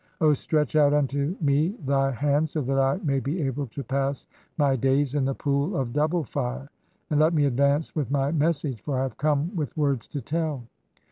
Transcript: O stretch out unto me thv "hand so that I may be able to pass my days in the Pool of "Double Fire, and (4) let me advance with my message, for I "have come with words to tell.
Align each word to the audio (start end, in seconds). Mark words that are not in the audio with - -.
O 0.19 0.33
stretch 0.33 0.75
out 0.75 0.95
unto 0.95 1.35
me 1.41 1.73
thv 1.85 2.15
"hand 2.15 2.49
so 2.49 2.59
that 2.61 2.79
I 2.79 2.97
may 3.05 3.19
be 3.19 3.39
able 3.43 3.67
to 3.67 3.83
pass 3.83 4.25
my 4.57 4.75
days 4.75 5.13
in 5.13 5.25
the 5.25 5.35
Pool 5.35 5.75
of 5.77 5.93
"Double 5.93 6.23
Fire, 6.23 6.71
and 7.11 7.19
(4) 7.19 7.19
let 7.19 7.33
me 7.35 7.45
advance 7.45 7.95
with 7.95 8.09
my 8.09 8.31
message, 8.31 8.81
for 8.81 8.97
I 8.97 9.03
"have 9.03 9.17
come 9.17 9.55
with 9.55 9.77
words 9.77 10.07
to 10.07 10.19
tell. 10.19 10.63